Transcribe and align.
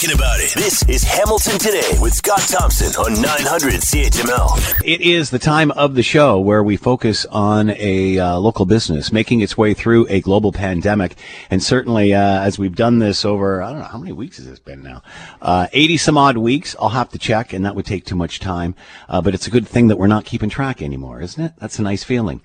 talking 0.00 0.16
about 0.16 0.40
it. 0.40 0.54
This 0.54 0.82
is 0.88 1.02
Hamilton 1.04 1.58
Today 1.58 1.98
with 2.00 2.14
Scott 2.14 2.40
Thompson 2.40 2.88
on 3.04 3.20
900 3.20 3.74
CHML. 3.74 4.82
It 4.82 5.02
is 5.02 5.28
the 5.28 5.38
time 5.38 5.70
of 5.72 5.94
the 5.94 6.02
show 6.02 6.40
where 6.40 6.62
we 6.62 6.78
focus 6.78 7.26
on 7.26 7.70
a 7.70 8.18
uh, 8.18 8.38
local 8.38 8.64
business 8.64 9.12
making 9.12 9.40
its 9.40 9.58
way 9.58 9.74
through 9.74 10.06
a 10.08 10.22
global 10.22 10.52
pandemic. 10.52 11.16
And 11.50 11.62
certainly, 11.62 12.14
uh, 12.14 12.40
as 12.40 12.58
we've 12.58 12.74
done 12.74 12.98
this 12.98 13.26
over, 13.26 13.62
I 13.62 13.70
don't 13.70 13.80
know, 13.80 13.84
how 13.84 13.98
many 13.98 14.12
weeks 14.12 14.38
has 14.38 14.46
this 14.46 14.58
been 14.58 14.82
now? 14.82 15.02
Uh, 15.42 15.66
80 15.72 15.96
some 15.98 16.16
odd 16.16 16.38
weeks. 16.38 16.74
I'll 16.80 16.88
have 16.90 17.10
to 17.10 17.18
check, 17.18 17.52
and 17.52 17.66
that 17.66 17.74
would 17.74 17.84
take 17.84 18.06
too 18.06 18.16
much 18.16 18.40
time. 18.40 18.74
Uh, 19.06 19.20
but 19.20 19.34
it's 19.34 19.46
a 19.46 19.50
good 19.50 19.68
thing 19.68 19.88
that 19.88 19.96
we're 19.96 20.06
not 20.06 20.24
keeping 20.24 20.48
track 20.48 20.80
anymore, 20.80 21.20
isn't 21.20 21.44
it? 21.44 21.52
That's 21.58 21.78
a 21.78 21.82
nice 21.82 22.04
feeling. 22.04 22.40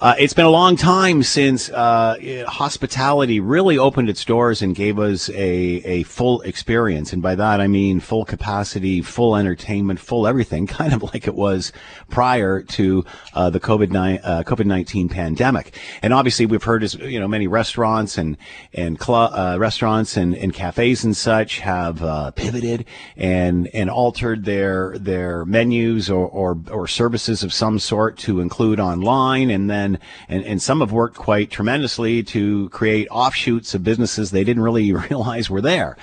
Uh, 0.00 0.14
it's 0.18 0.34
been 0.34 0.44
a 0.44 0.50
long 0.50 0.76
time 0.76 1.22
since 1.22 1.70
uh, 1.70 2.44
hospitality 2.46 3.40
really 3.40 3.78
opened 3.78 4.10
its 4.10 4.24
doors 4.26 4.60
and 4.60 4.74
gave 4.74 4.98
us 4.98 5.30
a, 5.30 5.36
a 5.36 6.02
full 6.02 6.42
experience. 6.42 6.97
And 6.98 7.22
by 7.22 7.34
that, 7.36 7.60
I 7.60 7.68
mean 7.68 8.00
full 8.00 8.24
capacity, 8.24 9.00
full 9.02 9.36
entertainment, 9.36 10.00
full 10.00 10.26
everything, 10.26 10.66
kind 10.78 10.92
of 10.92 11.02
like 11.02 11.26
it 11.26 11.34
was 11.34 11.72
prior 12.08 12.62
to 12.62 13.04
uh, 13.34 13.50
the 13.50 13.60
COVID 13.60 13.94
uh, 14.24 14.42
COVID 14.42 14.66
nineteen 14.66 15.08
pandemic. 15.08 15.78
And 16.02 16.12
obviously, 16.12 16.46
we've 16.46 16.62
heard 16.62 16.82
as 16.82 16.94
you 16.94 17.20
know 17.20 17.28
many 17.28 17.46
restaurants 17.46 18.18
and 18.18 18.36
and 18.74 19.00
cl- 19.00 19.34
uh, 19.34 19.56
restaurants 19.58 20.16
and, 20.16 20.34
and 20.34 20.52
cafes 20.52 21.04
and 21.04 21.16
such 21.16 21.60
have 21.60 22.02
uh, 22.02 22.30
pivoted 22.32 22.84
and 23.16 23.68
and 23.72 23.88
altered 23.88 24.44
their 24.44 24.98
their 24.98 25.44
menus 25.44 26.10
or, 26.10 26.26
or 26.26 26.58
or 26.70 26.88
services 26.88 27.42
of 27.42 27.52
some 27.52 27.78
sort 27.78 28.18
to 28.18 28.40
include 28.40 28.80
online, 28.80 29.50
and 29.50 29.70
then 29.70 29.98
and 30.28 30.44
and 30.44 30.60
some 30.60 30.80
have 30.80 30.92
worked 30.92 31.16
quite 31.16 31.50
tremendously 31.50 32.22
to 32.22 32.68
create 32.70 33.06
offshoots 33.10 33.74
of 33.74 33.84
businesses 33.84 34.30
they 34.30 34.44
didn't 34.44 34.62
really 34.62 34.92
realize 35.08 35.48
were 35.48 35.60
there. 35.60 35.96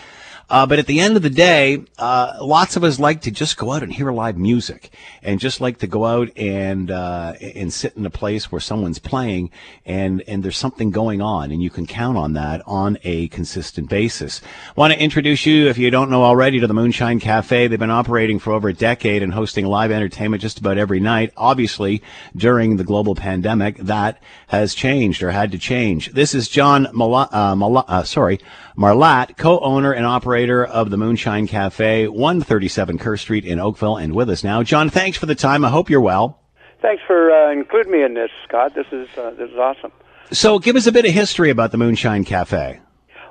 Uh, 0.47 0.65
but 0.65 0.77
at 0.77 0.85
the 0.85 0.99
end 0.99 1.15
of 1.17 1.23
the 1.23 1.29
day, 1.29 1.83
uh, 1.97 2.37
lots 2.39 2.75
of 2.75 2.83
us 2.83 2.99
like 2.99 3.21
to 3.21 3.31
just 3.31 3.57
go 3.57 3.71
out 3.71 3.81
and 3.81 3.91
hear 3.91 4.11
live 4.11 4.37
music, 4.37 4.91
and 5.23 5.39
just 5.39 5.59
like 5.59 5.79
to 5.79 5.87
go 5.87 6.05
out 6.05 6.29
and 6.37 6.91
uh, 6.91 7.33
and 7.41 7.73
sit 7.73 7.97
in 7.97 8.05
a 8.05 8.11
place 8.11 8.51
where 8.51 8.61
someone's 8.61 8.99
playing, 8.99 9.49
and 9.87 10.21
and 10.27 10.43
there's 10.43 10.57
something 10.57 10.91
going 10.91 11.19
on, 11.19 11.51
and 11.51 11.63
you 11.63 11.71
can 11.71 11.87
count 11.87 12.15
on 12.15 12.33
that 12.33 12.61
on 12.67 12.99
a 13.03 13.27
consistent 13.29 13.89
basis. 13.89 14.39
Want 14.75 14.93
to 14.93 15.01
introduce 15.01 15.47
you, 15.47 15.67
if 15.67 15.79
you 15.79 15.89
don't 15.89 16.11
know 16.11 16.23
already, 16.23 16.59
to 16.59 16.67
the 16.67 16.75
Moonshine 16.75 17.19
Cafe. 17.19 17.65
They've 17.65 17.79
been 17.79 17.89
operating 17.89 18.37
for 18.37 18.53
over 18.53 18.69
a 18.69 18.73
decade 18.73 19.23
and 19.23 19.33
hosting 19.33 19.65
live 19.65 19.89
entertainment 19.89 20.43
just 20.43 20.59
about 20.59 20.77
every 20.77 20.99
night. 20.99 21.33
Obviously, 21.35 22.03
during 22.35 22.77
the 22.77 22.83
global 22.83 23.15
pandemic, 23.15 23.77
that 23.77 24.21
has 24.49 24.75
changed 24.75 25.23
or 25.23 25.31
had 25.31 25.51
to 25.53 25.57
change. 25.57 26.11
This 26.11 26.35
is 26.35 26.47
John 26.47 26.87
Mala- 26.93 27.29
uh, 27.31 27.55
Mala- 27.55 27.85
uh, 27.87 28.03
sorry, 28.03 28.39
Marlatt, 28.77 29.37
co-owner 29.37 29.91
and 29.91 30.05
operator 30.05 30.34
of 30.35 30.89
the 30.89 30.97
Moonshine 30.97 31.47
Cafe, 31.47 32.09
137 32.09 32.97
Kerr 32.97 33.15
Street 33.15 33.45
in 33.45 33.57
Oakville, 33.57 33.95
and 33.95 34.13
with 34.13 34.29
us 34.29 34.43
now. 34.43 34.63
John, 34.63 34.89
thanks 34.89 35.17
for 35.17 35.27
the 35.27 35.35
time. 35.35 35.63
I 35.63 35.69
hope 35.69 35.89
you're 35.89 36.01
well. 36.01 36.41
Thanks 36.81 37.01
for 37.07 37.31
uh, 37.31 37.53
including 37.53 37.93
me 37.93 38.03
in 38.03 38.15
this, 38.15 38.29
Scott. 38.45 38.75
This 38.75 38.87
is 38.91 39.07
uh, 39.17 39.31
this 39.31 39.49
is 39.49 39.57
awesome. 39.57 39.93
So, 40.31 40.59
give 40.59 40.75
us 40.75 40.87
a 40.87 40.91
bit 40.91 41.05
of 41.05 41.11
history 41.11 41.49
about 41.49 41.71
the 41.71 41.77
Moonshine 41.77 42.25
Cafe. 42.25 42.81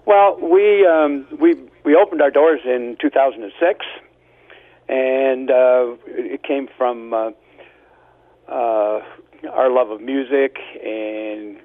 Well, 0.06 0.38
we 0.40 0.86
um, 0.86 1.26
we 1.38 1.54
we 1.84 1.94
opened 1.94 2.22
our 2.22 2.30
doors 2.30 2.60
in 2.64 2.96
2006, 3.00 3.84
and 4.88 5.50
uh, 5.50 5.96
it 6.06 6.42
came 6.42 6.68
from 6.78 7.12
uh, 7.12 7.30
uh, 8.48 9.02
our 9.52 9.70
love 9.70 9.90
of 9.90 10.00
music 10.00 10.56
and 10.82 11.58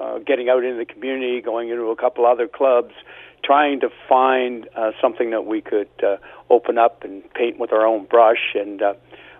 uh, 0.00 0.18
getting 0.20 0.48
out 0.48 0.64
into 0.64 0.78
the 0.78 0.86
community, 0.86 1.40
going 1.40 1.68
into 1.68 1.90
a 1.90 1.96
couple 1.96 2.24
other 2.24 2.48
clubs, 2.48 2.94
trying 3.48 3.80
to 3.80 3.88
find 4.06 4.68
uh, 4.76 4.90
something 5.00 5.30
that 5.30 5.46
we 5.46 5.62
could 5.62 5.88
uh, 6.02 6.18
open 6.50 6.76
up 6.76 7.02
and 7.02 7.22
paint 7.32 7.58
with 7.58 7.72
our 7.72 7.86
own 7.86 8.04
brush. 8.04 8.54
And 8.54 8.82
uh, 8.82 8.92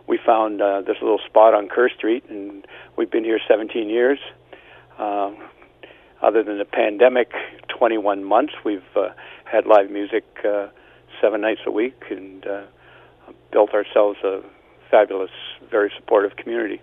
we 0.06 0.18
found 0.24 0.62
uh, 0.62 0.80
this 0.80 0.96
little 1.02 1.20
spot 1.26 1.52
on 1.52 1.68
Kerr 1.68 1.90
Street, 1.90 2.24
and 2.30 2.66
we've 2.96 3.10
been 3.10 3.22
here 3.22 3.38
17 3.46 3.90
years. 3.90 4.18
Uh, 4.98 5.32
other 6.22 6.42
than 6.42 6.56
the 6.56 6.64
pandemic, 6.64 7.32
21 7.68 8.24
months, 8.24 8.54
we've 8.64 8.80
uh, 8.96 9.10
had 9.44 9.66
live 9.66 9.90
music 9.90 10.24
uh, 10.42 10.68
seven 11.20 11.42
nights 11.42 11.60
a 11.66 11.70
week 11.70 12.04
and 12.08 12.46
uh, 12.46 12.62
built 13.52 13.74
ourselves 13.74 14.18
a 14.24 14.40
fabulous, 14.90 15.30
very 15.70 15.92
supportive 15.98 16.34
community. 16.36 16.80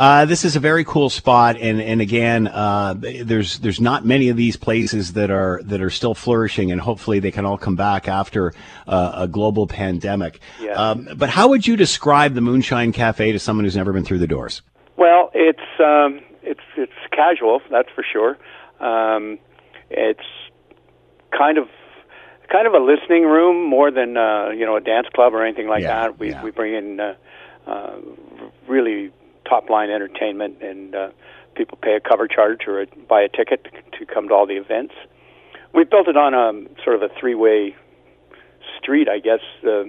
Uh, 0.00 0.24
this 0.24 0.46
is 0.46 0.56
a 0.56 0.60
very 0.60 0.82
cool 0.82 1.10
spot, 1.10 1.58
and 1.58 1.78
and 1.78 2.00
again, 2.00 2.48
uh, 2.48 2.94
there's 2.96 3.58
there's 3.58 3.82
not 3.82 4.02
many 4.02 4.30
of 4.30 4.36
these 4.38 4.56
places 4.56 5.12
that 5.12 5.30
are 5.30 5.60
that 5.64 5.82
are 5.82 5.90
still 5.90 6.14
flourishing, 6.14 6.72
and 6.72 6.80
hopefully 6.80 7.20
they 7.20 7.30
can 7.30 7.44
all 7.44 7.58
come 7.58 7.76
back 7.76 8.08
after 8.08 8.54
uh, 8.88 9.12
a 9.14 9.28
global 9.28 9.66
pandemic. 9.66 10.40
Yeah. 10.58 10.72
Um, 10.72 11.06
but 11.16 11.28
how 11.28 11.48
would 11.48 11.66
you 11.66 11.76
describe 11.76 12.32
the 12.32 12.40
Moonshine 12.40 12.92
Cafe 12.92 13.30
to 13.32 13.38
someone 13.38 13.64
who's 13.66 13.76
never 13.76 13.92
been 13.92 14.02
through 14.04 14.20
the 14.20 14.26
doors? 14.26 14.62
Well, 14.96 15.30
it's 15.34 15.60
um, 15.78 16.20
it's 16.42 16.64
it's 16.78 16.92
casual, 17.12 17.60
that's 17.70 17.90
for 17.94 18.02
sure. 18.10 18.38
Um, 18.80 19.38
it's 19.90 20.24
kind 21.36 21.58
of 21.58 21.68
kind 22.50 22.66
of 22.66 22.72
a 22.72 22.78
listening 22.78 23.24
room 23.24 23.68
more 23.68 23.90
than 23.90 24.16
uh, 24.16 24.48
you 24.48 24.64
know 24.64 24.76
a 24.76 24.80
dance 24.80 25.08
club 25.14 25.34
or 25.34 25.44
anything 25.44 25.68
like 25.68 25.82
Yeah, 25.82 26.04
that. 26.04 26.18
We 26.18 26.30
yeah. 26.30 26.42
we 26.42 26.52
bring 26.52 26.74
in 26.74 27.00
uh, 27.00 27.14
uh, 27.66 27.96
really 28.66 29.10
top 29.50 29.68
line 29.68 29.90
entertainment, 29.90 30.62
and 30.62 30.94
uh, 30.94 31.10
people 31.54 31.76
pay 31.82 31.94
a 31.96 32.00
cover 32.00 32.26
charge 32.26 32.60
or 32.66 32.82
a, 32.82 32.86
buy 33.08 33.20
a 33.20 33.28
ticket 33.28 33.66
to 33.98 34.06
come 34.06 34.28
to 34.28 34.34
all 34.34 34.46
the 34.46 34.56
events. 34.56 34.94
We 35.74 35.84
built 35.84 36.08
it 36.08 36.16
on 36.16 36.32
a 36.34 36.82
sort 36.82 36.96
of 36.96 37.02
a 37.02 37.08
three 37.20 37.34
way 37.34 37.76
street, 38.78 39.08
I 39.08 39.18
guess. 39.18 39.40
Uh, 39.62 39.84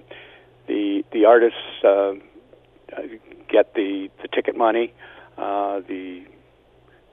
the 0.67 1.03
the 1.13 1.25
artists 1.25 1.57
uh, 1.83 2.13
get 3.49 3.73
the 3.73 4.09
the 4.21 4.27
ticket 4.27 4.57
money. 4.57 4.93
Uh, 5.37 5.79
the 5.87 6.23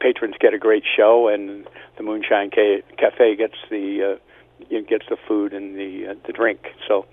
patrons 0.00 0.34
get 0.40 0.54
a 0.54 0.58
great 0.58 0.84
show, 0.96 1.28
and 1.28 1.66
the 1.96 2.02
Moonshine 2.02 2.50
Ca- 2.50 2.82
Cafe 2.98 3.36
gets 3.36 3.54
the 3.70 4.16
uh, 4.18 4.64
you 4.68 4.80
know, 4.80 4.86
gets 4.88 5.04
the 5.08 5.16
food 5.26 5.52
and 5.52 5.76
the 5.76 6.08
uh, 6.10 6.14
the 6.26 6.32
drink. 6.32 6.66
So 6.86 7.06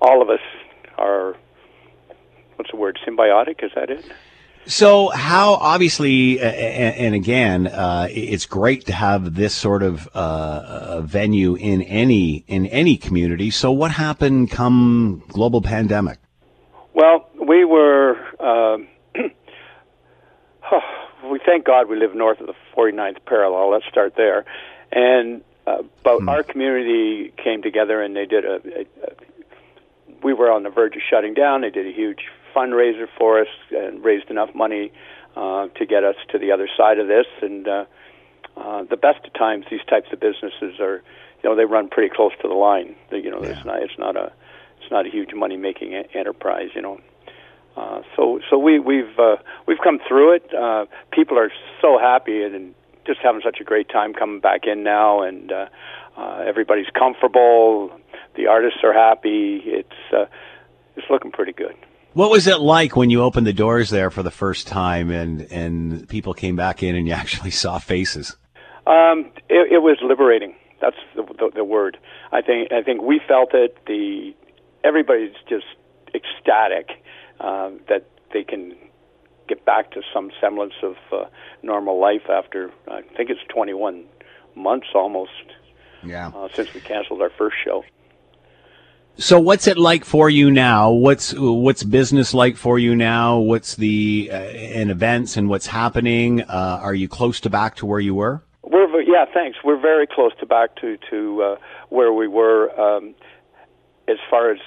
all 0.00 0.22
of 0.22 0.28
us 0.30 0.40
are 0.98 1.36
what's 2.56 2.70
the 2.70 2.76
word 2.76 2.98
symbiotic? 3.06 3.64
Is 3.64 3.72
that 3.74 3.90
it? 3.90 4.04
So, 4.66 5.10
how 5.10 5.54
obviously, 5.54 6.40
and 6.40 7.14
again, 7.14 7.66
uh, 7.66 8.08
it's 8.10 8.46
great 8.46 8.86
to 8.86 8.94
have 8.94 9.34
this 9.34 9.54
sort 9.54 9.82
of 9.82 10.08
uh, 10.14 10.18
uh, 10.18 11.00
venue 11.02 11.54
in 11.54 11.82
any 11.82 12.44
in 12.48 12.66
any 12.66 12.96
community. 12.96 13.50
So, 13.50 13.72
what 13.72 13.90
happened 13.90 14.50
come 14.50 15.22
global 15.28 15.60
pandemic? 15.60 16.18
Well, 16.94 17.28
we 17.38 17.64
were. 17.64 18.16
um 18.40 18.88
we 21.30 21.38
thank 21.44 21.66
God 21.66 21.88
we 21.88 21.96
live 21.96 22.14
north 22.14 22.40
of 22.40 22.46
the 22.46 22.54
49th 22.76 23.18
parallel. 23.26 23.70
Let's 23.70 23.86
start 23.86 24.14
there. 24.16 24.44
And 24.92 25.42
uh, 25.66 25.82
but 26.02 26.26
our 26.28 26.42
community 26.42 27.32
came 27.42 27.62
together 27.62 28.02
and 28.02 28.14
they 28.16 28.26
did 28.26 28.44
a, 28.44 28.54
a, 28.54 28.80
a. 28.80 28.86
We 30.22 30.32
were 30.32 30.50
on 30.50 30.62
the 30.62 30.70
verge 30.70 30.96
of 30.96 31.02
shutting 31.08 31.34
down. 31.34 31.60
They 31.60 31.70
did 31.70 31.86
a 31.86 31.92
huge 31.92 32.24
fundraiser 32.54 33.06
for 33.18 33.40
us 33.40 33.48
and 33.70 34.04
raised 34.04 34.30
enough 34.30 34.54
money 34.54 34.92
uh, 35.36 35.68
to 35.76 35.86
get 35.86 36.04
us 36.04 36.16
to 36.30 36.38
the 36.38 36.52
other 36.52 36.68
side 36.76 36.98
of 36.98 37.08
this. 37.08 37.26
And 37.42 37.66
uh, 37.66 37.84
uh, 38.56 38.84
the 38.84 38.96
best 38.96 39.26
of 39.26 39.32
times, 39.34 39.66
these 39.70 39.84
types 39.88 40.08
of 40.12 40.20
businesses 40.20 40.78
are, 40.80 41.02
you 41.42 41.50
know, 41.50 41.56
they 41.56 41.64
run 41.64 41.88
pretty 41.88 42.14
close 42.14 42.32
to 42.42 42.48
the 42.48 42.54
line. 42.54 42.94
They, 43.10 43.18
you 43.18 43.30
know, 43.30 43.42
Yeah. 43.42 43.50
it's 43.50 43.64
not 43.64 43.82
it's 43.82 43.98
not 43.98 44.16
a 44.16 44.32
it's 44.80 44.90
not 44.90 45.06
a 45.06 45.10
huge 45.10 45.34
money 45.34 45.56
making 45.56 45.94
enterprise. 45.94 46.70
You 46.74 46.82
know. 46.82 47.00
Uh, 47.76 48.02
so 48.16 48.38
so 48.48 48.56
we 48.56 48.78
we've 48.78 49.18
uh, 49.18 49.36
we've 49.66 49.80
come 49.82 49.98
through 50.06 50.34
it. 50.36 50.54
Uh, 50.54 50.86
people 51.10 51.36
are 51.38 51.50
so 51.82 51.98
happy 51.98 52.42
and, 52.44 52.54
and 52.54 52.74
just 53.04 53.18
having 53.20 53.42
such 53.44 53.58
a 53.60 53.64
great 53.64 53.88
time 53.88 54.14
coming 54.14 54.40
back 54.40 54.66
in 54.66 54.82
now, 54.84 55.22
and 55.22 55.50
uh, 55.52 55.66
uh, 56.16 56.44
everybody's 56.46 56.86
comfortable. 56.96 57.90
The 58.36 58.46
artists 58.46 58.78
are 58.84 58.92
happy. 58.92 59.60
It's 59.64 60.12
uh, 60.12 60.26
it's 60.96 61.06
looking 61.10 61.32
pretty 61.32 61.52
good. 61.52 61.74
What 62.14 62.30
was 62.30 62.46
it 62.46 62.60
like 62.60 62.94
when 62.96 63.10
you 63.10 63.22
opened 63.22 63.46
the 63.46 63.52
doors 63.52 63.90
there 63.90 64.08
for 64.10 64.22
the 64.22 64.30
first 64.30 64.66
time, 64.68 65.10
and 65.10 65.42
and 65.50 66.08
people 66.08 66.32
came 66.32 66.54
back 66.56 66.82
in, 66.82 66.94
and 66.94 67.06
you 67.06 67.12
actually 67.22 67.50
saw 67.50 67.78
faces? 67.78 68.36
Um, 68.86 69.30
it, 69.48 69.72
it 69.72 69.82
was 69.82 69.98
liberating. 70.02 70.54
That's 70.80 70.96
the, 71.16 71.22
the, 71.22 71.50
the 71.56 71.64
word. 71.64 71.98
I 72.32 72.40
think 72.40 72.72
I 72.72 72.82
think 72.82 73.02
we 73.02 73.20
felt 73.26 73.50
it. 73.52 73.76
The 73.86 74.32
everybody's 74.84 75.34
just 75.48 75.66
ecstatic 76.14 76.90
um, 77.40 77.80
that 77.88 78.06
they 78.32 78.44
can 78.44 78.76
get 79.48 79.64
back 79.64 79.90
to 79.92 80.00
some 80.12 80.30
semblance 80.40 80.74
of 80.82 80.94
uh, 81.12 81.24
normal 81.62 82.00
life 82.00 82.30
after 82.30 82.70
I 82.88 83.02
think 83.16 83.28
it's 83.30 83.40
21 83.48 84.04
months 84.54 84.86
almost 84.94 85.32
Yeah. 86.04 86.28
uh, 86.28 86.48
since 86.54 86.72
we 86.74 86.80
canceled 86.80 87.20
our 87.20 87.30
first 87.30 87.56
show. 87.64 87.84
So 89.16 89.38
what's 89.38 89.68
it 89.68 89.78
like 89.78 90.04
for 90.04 90.28
you 90.28 90.50
now? 90.50 90.90
What's 90.90 91.32
what's 91.36 91.84
business 91.84 92.34
like 92.34 92.56
for 92.56 92.80
you 92.80 92.96
now? 92.96 93.38
What's 93.38 93.76
the 93.76 94.28
uh, 94.32 94.36
and 94.36 94.90
events 94.90 95.36
and 95.36 95.48
what's 95.48 95.68
happening? 95.68 96.42
Uh, 96.42 96.80
are 96.82 96.94
you 96.94 97.06
close 97.06 97.38
to 97.40 97.50
back 97.50 97.76
to 97.76 97.86
where 97.86 98.00
you 98.00 98.14
were? 98.14 98.42
We're 98.64 99.02
yeah, 99.02 99.24
thanks. 99.32 99.58
We're 99.62 99.80
very 99.80 100.08
close 100.08 100.32
to 100.40 100.46
back 100.46 100.74
to 100.80 100.98
to 101.10 101.42
uh, 101.42 101.56
where 101.90 102.12
we 102.12 102.26
were. 102.26 102.70
Um, 102.78 103.14
as 104.08 104.18
far 104.28 104.50
as 104.50 104.58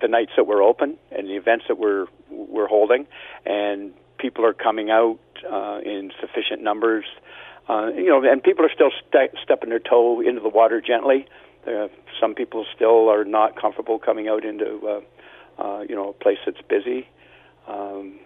the 0.00 0.08
nights 0.08 0.32
that 0.36 0.46
we're 0.46 0.62
open 0.62 0.96
and 1.10 1.28
the 1.28 1.36
events 1.36 1.64
that 1.68 1.78
we're 1.78 2.06
we're 2.30 2.68
holding, 2.68 3.06
and 3.46 3.94
people 4.18 4.44
are 4.44 4.52
coming 4.52 4.90
out 4.90 5.18
uh, 5.50 5.80
in 5.84 6.12
sufficient 6.20 6.62
numbers. 6.62 7.04
Uh, 7.68 7.88
you 7.94 8.08
know, 8.08 8.22
and 8.22 8.42
people 8.42 8.66
are 8.66 8.70
still 8.74 8.90
ste- 8.90 9.34
stepping 9.42 9.70
their 9.70 9.78
toe 9.78 10.20
into 10.20 10.40
the 10.40 10.48
water 10.48 10.80
gently. 10.80 11.26
Some 12.20 12.34
people 12.34 12.64
still 12.74 13.08
are 13.08 13.24
not 13.24 13.60
comfortable 13.60 13.98
coming 13.98 14.28
out 14.28 14.44
into, 14.44 14.80
uh, 14.86 15.62
uh, 15.62 15.80
you 15.88 15.94
know, 15.94 16.10
a 16.10 16.12
place 16.12 16.38
that's 16.44 16.60
busy. 16.68 17.08
Um, 17.66 18.18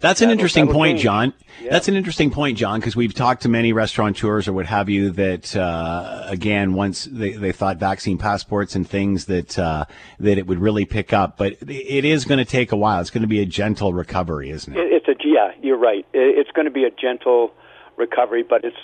that's 0.00 0.22
an 0.22 0.30
interesting 0.30 0.68
point. 0.68 0.98
John. 0.98 1.34
Yeah. 1.60 1.72
That's 1.72 1.88
an 1.88 1.96
interesting 1.96 2.30
point, 2.30 2.56
John, 2.56 2.80
because 2.80 2.96
we've 2.96 3.12
talked 3.12 3.42
to 3.42 3.48
many 3.48 3.72
restaurateurs 3.72 4.48
or 4.48 4.52
what 4.52 4.66
have 4.66 4.88
you 4.88 5.10
that, 5.10 5.54
uh, 5.54 6.24
again, 6.26 6.72
once 6.72 7.04
they, 7.10 7.32
they 7.32 7.52
thought 7.52 7.76
vaccine 7.76 8.16
passports 8.16 8.74
and 8.74 8.88
things 8.88 9.26
that, 9.26 9.58
uh, 9.58 9.84
that 10.20 10.38
it 10.38 10.46
would 10.46 10.58
really 10.58 10.86
pick 10.86 11.12
up, 11.12 11.36
but 11.36 11.56
it 11.68 12.04
is 12.04 12.24
going 12.24 12.38
to 12.38 12.44
take 12.46 12.72
a 12.72 12.76
while. 12.76 13.00
It's 13.00 13.10
going 13.10 13.22
to 13.22 13.28
be 13.28 13.40
a 13.40 13.46
gentle 13.46 13.92
recovery, 13.92 14.50
isn't 14.50 14.74
it? 14.74 14.80
It's 14.80 15.08
a, 15.08 15.14
yeah, 15.22 15.50
you're 15.60 15.76
right. 15.76 16.06
It's 16.14 16.50
going 16.52 16.66
to 16.66 16.70
be 16.70 16.84
a 16.84 16.90
gentle 16.90 17.52
recovery, 17.96 18.42
but 18.42 18.64
it's 18.64 18.76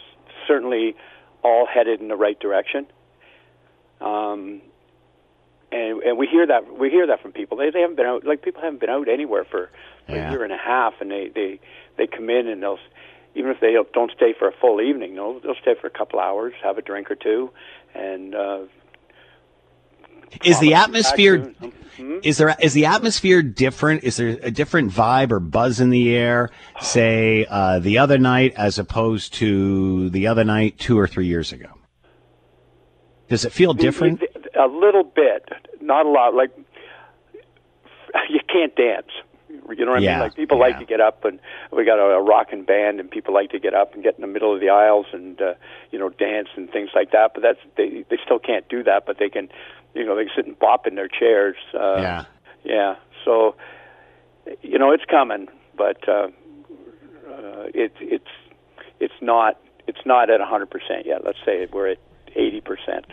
certainly 0.46 0.96
all 1.42 1.66
headed 1.66 2.00
in 2.00 2.08
the 2.08 2.16
right 2.16 2.38
direction. 2.38 2.86
Um, 4.00 4.60
and 5.72 6.02
and 6.02 6.18
we 6.18 6.26
hear 6.26 6.46
that 6.46 6.78
we 6.78 6.90
hear 6.90 7.06
that 7.06 7.22
from 7.22 7.32
people. 7.32 7.56
They 7.56 7.70
they 7.70 7.80
haven't 7.80 7.96
been 7.96 8.06
out 8.06 8.24
like 8.24 8.42
people 8.42 8.62
haven't 8.62 8.80
been 8.80 8.90
out 8.90 9.08
anywhere 9.08 9.44
for, 9.44 9.70
for 10.06 10.14
yeah. 10.14 10.28
a 10.28 10.30
year 10.30 10.44
and 10.44 10.52
a 10.52 10.58
half, 10.58 10.94
and 11.00 11.10
they 11.10 11.30
they 11.34 11.60
they 11.96 12.06
come 12.06 12.30
in 12.30 12.48
and 12.48 12.62
they'll 12.62 12.78
even 13.34 13.50
if 13.50 13.60
they 13.60 13.76
don't 13.92 14.12
stay 14.16 14.34
for 14.38 14.48
a 14.48 14.52
full 14.52 14.80
evening, 14.80 15.14
they'll 15.14 15.40
they'll 15.40 15.60
stay 15.60 15.74
for 15.80 15.86
a 15.86 15.90
couple 15.90 16.20
hours, 16.20 16.54
have 16.62 16.78
a 16.78 16.82
drink 16.82 17.10
or 17.10 17.16
two, 17.16 17.50
and. 17.94 18.34
Uh, 18.34 18.60
is 20.44 20.58
the 20.58 20.74
atmosphere 20.74 21.38
mm-hmm. 21.38 22.18
is 22.22 22.36
there 22.36 22.54
is 22.60 22.74
the 22.74 22.86
atmosphere 22.86 23.42
different 23.42 24.02
is 24.02 24.16
there 24.16 24.36
a 24.42 24.50
different 24.50 24.90
vibe 24.90 25.30
or 25.30 25.38
buzz 25.38 25.80
in 25.80 25.88
the 25.88 26.14
air 26.14 26.50
say 26.80 27.46
uh, 27.48 27.78
the 27.78 27.96
other 27.98 28.18
night 28.18 28.52
as 28.56 28.78
opposed 28.78 29.32
to 29.34 30.10
the 30.10 30.26
other 30.26 30.42
night 30.44 30.78
two 30.78 30.98
or 30.98 31.06
three 31.06 31.26
years 31.26 31.52
ago 31.52 31.75
does 33.28 33.44
it 33.44 33.52
feel 33.52 33.74
different 33.74 34.22
a 34.58 34.66
little 34.66 35.04
bit, 35.04 35.48
not 35.80 36.06
a 36.06 36.08
lot. 36.08 36.34
Like 36.34 36.50
you 38.28 38.40
can't 38.48 38.74
dance. 38.74 39.10
You 39.68 39.84
know 39.84 39.92
what 39.92 40.02
yeah, 40.02 40.10
I 40.10 40.14
mean? 40.14 40.20
Like 40.20 40.34
people 40.36 40.58
yeah. 40.58 40.64
like 40.64 40.78
to 40.78 40.84
get 40.84 41.00
up, 41.00 41.24
and 41.24 41.40
we 41.72 41.84
got 41.84 41.98
a, 41.98 42.02
a 42.02 42.22
rocking 42.22 42.64
band, 42.64 43.00
and 43.00 43.10
people 43.10 43.34
like 43.34 43.50
to 43.50 43.58
get 43.58 43.74
up 43.74 43.94
and 43.94 44.02
get 44.02 44.14
in 44.14 44.20
the 44.20 44.26
middle 44.28 44.54
of 44.54 44.60
the 44.60 44.68
aisles 44.68 45.06
and 45.12 45.40
uh, 45.40 45.54
you 45.90 45.98
know 45.98 46.08
dance 46.08 46.48
and 46.56 46.70
things 46.70 46.90
like 46.94 47.10
that. 47.12 47.32
But 47.34 47.42
that's 47.42 47.58
they 47.76 48.04
they 48.08 48.18
still 48.24 48.38
can't 48.38 48.68
do 48.68 48.84
that, 48.84 49.06
but 49.06 49.18
they 49.18 49.28
can, 49.28 49.48
you 49.94 50.04
know, 50.04 50.16
they 50.16 50.24
can 50.24 50.32
sit 50.36 50.46
and 50.46 50.58
bop 50.58 50.86
in 50.86 50.94
their 50.94 51.08
chairs. 51.08 51.56
Uh, 51.74 51.96
yeah, 51.96 52.24
yeah. 52.64 52.96
So 53.24 53.56
you 54.62 54.78
know 54.78 54.92
it's 54.92 55.04
coming, 55.04 55.48
but 55.76 56.08
uh, 56.08 56.28
uh, 57.28 57.66
it's 57.74 57.96
it's 58.00 58.30
it's 59.00 59.20
not 59.20 59.60
it's 59.88 60.04
not 60.04 60.30
at 60.30 60.40
a 60.40 60.46
hundred 60.46 60.70
percent 60.70 61.06
yet. 61.06 61.24
Let's 61.24 61.38
say 61.44 61.66
we're 61.72 61.88
at 61.88 61.98
percent. 62.66 63.06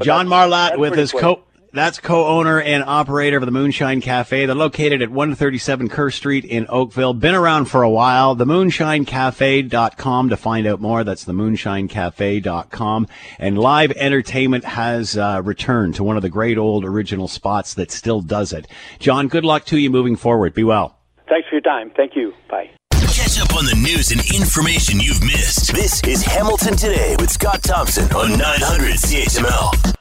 John 0.00 0.28
Marlatt 0.28 0.78
with 0.78 0.94
his 0.94 1.12
co. 1.12 1.42
That's 1.74 1.98
co-owner 1.98 2.60
and 2.60 2.84
operator 2.84 3.38
of 3.38 3.44
the 3.44 3.50
Moonshine 3.50 4.00
Cafe. 4.00 4.46
They're 4.46 4.54
located 4.54 5.02
at 5.02 5.10
137 5.10 5.88
Kerr 5.88 6.08
Street 6.10 6.44
in 6.44 6.66
Oakville. 6.68 7.14
Been 7.14 7.34
around 7.34 7.64
for 7.64 7.82
a 7.82 7.90
while. 7.90 8.36
The 8.36 8.44
TheMoonshineCafe.com 8.44 10.28
to 10.28 10.36
find 10.36 10.68
out 10.68 10.80
more. 10.80 11.02
That's 11.02 11.24
the 11.24 11.32
TheMoonshineCafe.com. 11.32 13.08
And 13.40 13.58
live 13.58 13.90
entertainment 13.90 14.64
has 14.64 15.18
uh, 15.18 15.42
returned 15.44 15.96
to 15.96 16.04
one 16.04 16.14
of 16.16 16.22
the 16.22 16.28
great 16.28 16.58
old 16.58 16.84
original 16.84 17.26
spots 17.26 17.74
that 17.74 17.90
still 17.90 18.20
does 18.20 18.52
it. 18.52 18.68
John, 19.00 19.26
good 19.26 19.44
luck 19.44 19.64
to 19.64 19.76
you 19.76 19.90
moving 19.90 20.14
forward. 20.14 20.54
Be 20.54 20.62
well. 20.62 20.96
Thanks 21.28 21.48
for 21.48 21.56
your 21.56 21.62
time. 21.62 21.90
Thank 21.96 22.14
you. 22.14 22.32
Bye. 22.48 22.70
Catch 23.34 23.50
up 23.50 23.56
on 23.56 23.64
the 23.64 23.74
news 23.74 24.12
and 24.12 24.20
information 24.32 25.00
you've 25.00 25.20
missed. 25.24 25.74
This 25.74 26.00
is 26.06 26.22
Hamilton 26.22 26.76
Today 26.76 27.16
with 27.18 27.32
Scott 27.32 27.64
Thompson 27.64 28.04
on 28.12 28.38
900 28.38 28.94
CHML. 28.94 29.93